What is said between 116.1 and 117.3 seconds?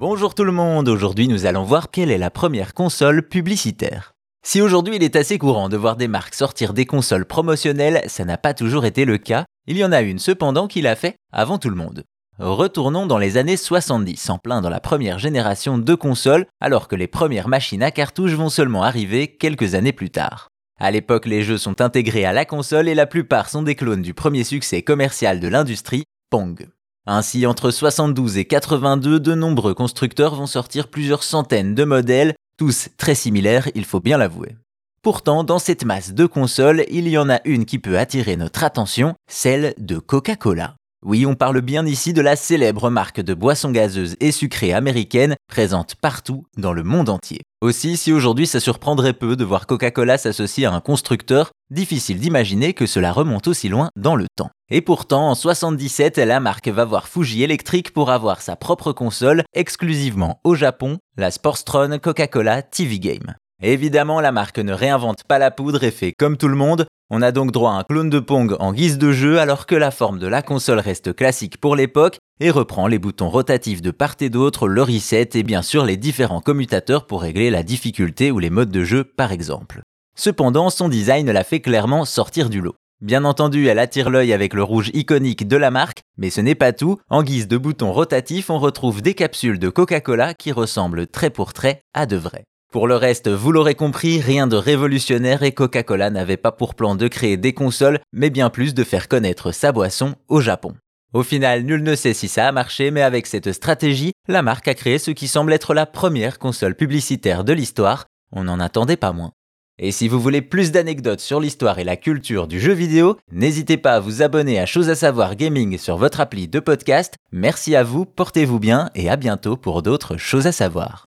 appli de podcast.